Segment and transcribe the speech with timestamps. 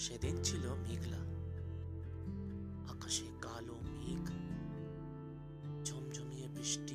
[0.00, 1.18] সেদিন ছিল মেঘলা।
[2.92, 4.26] আকাশে কালো মেঘ,
[5.84, 6.94] ঝমঝমিয়ে বৃষ্টি।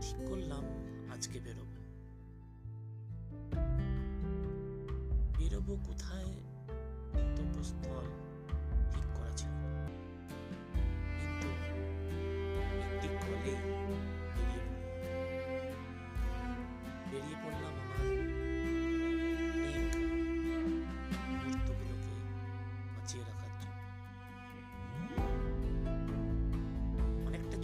[0.00, 0.64] ঠিক করলাম
[1.12, 1.68] আজকে বেরোব।
[5.38, 6.34] বেরোবো কোথায়?
[7.12, 8.27] গন্তব্যস্থল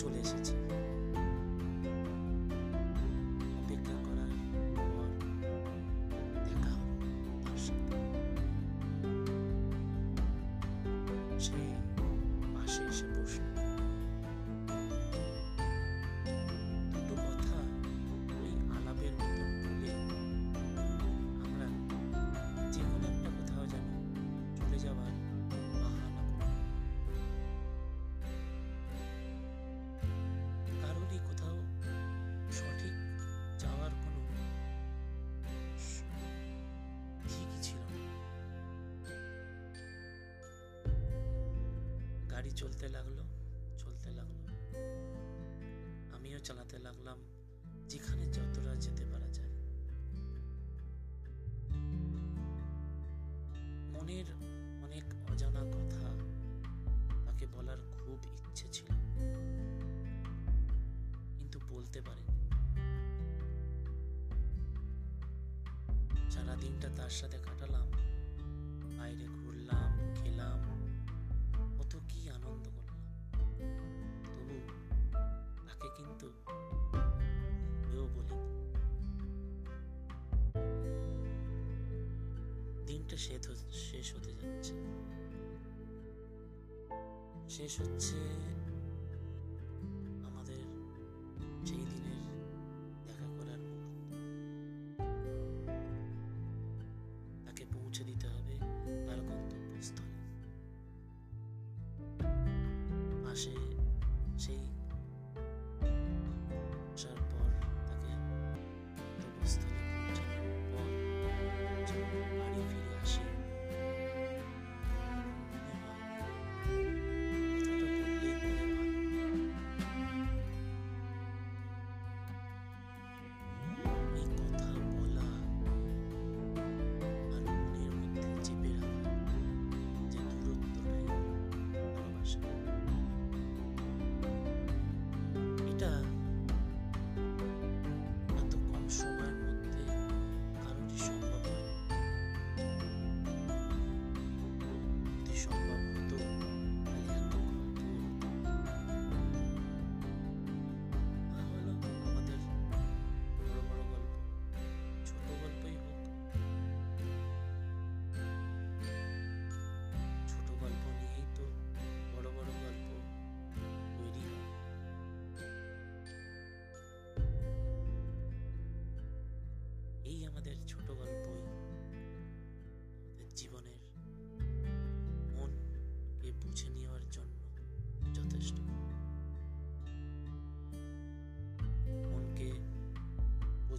[0.05, 0.64] 做练习题。
[42.45, 43.19] গাড়ি চলতে লাগল
[43.77, 44.43] চলতে লাগল।
[46.15, 47.19] আমিও চালাতে লাগলাম,
[47.89, 49.53] যেখানে যতটা যেতে পারা যায়।
[53.95, 54.29] মনের
[54.85, 56.05] অনেক অজানা কথা
[57.27, 58.89] তাকে বলার খুব ইচ্ছে ছিল,
[61.39, 62.39] কিন্তু বলতে পারিনি।
[66.31, 67.74] সারা দিনটা তার সাথে কাটালাম।
[76.05, 76.27] কিন্তু
[77.91, 78.37] কেউ বলি,
[82.87, 83.17] দিনটা
[83.91, 84.75] শেষ হতে যাচ্ছে।
[87.49, 88.19] শেষ হচ্ছে
[90.27, 90.61] আমাদের
[91.67, 92.23] সেই দিনের
[93.07, 93.63] দেখা করার
[97.47, 98.55] তাকে পৌঁছে দিতে হবে
[99.07, 100.19] তার গন্তব্যস্থলে।
[103.25, 103.55] পাশে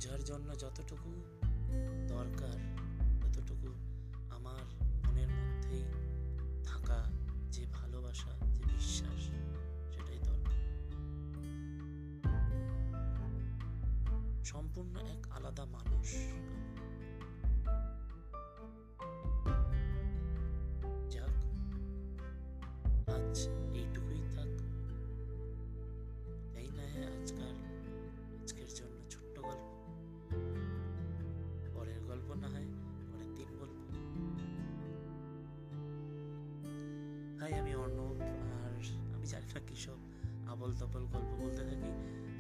[0.05, 1.11] বোঝার জন্য যতটুকু
[2.07, 2.57] দরকার,
[3.21, 3.69] ততটুকু
[4.29, 4.65] আমার
[5.05, 5.83] মনের মধ্যেই
[6.65, 6.99] থাকা
[7.51, 9.21] যে ভালোবাসা, যে বিশ্বাস,
[9.93, 10.59] সেটাই দরকার।
[14.45, 16.07] সম্পূর্ণ এক আলাদা মানুষ।
[21.09, 21.35] যাক,
[23.09, 23.37] আজ
[37.45, 38.21] তাই আমি অর্ণব
[38.65, 38.73] আর
[39.15, 39.97] আমি জানি না কিসব
[40.47, 41.91] আবল তবল গল্প বলতে থাকি।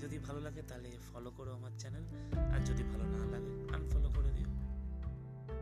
[0.01, 2.05] যদি ভালো লাগে তাহলে ফলো করো আমার চ্যানেল
[2.53, 4.49] আর যদি ভালো না লাগে আনফলো করে দিও।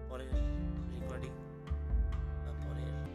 [0.10, 0.31] পরের
[0.94, 1.34] রেকর্ডিং
[2.45, 3.12] বা পরের